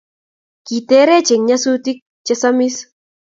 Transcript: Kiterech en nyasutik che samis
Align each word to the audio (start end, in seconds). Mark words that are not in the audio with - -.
Kiterech 0.65 1.31
en 1.35 1.41
nyasutik 1.47 1.97
che 2.25 2.33
samis 2.41 2.75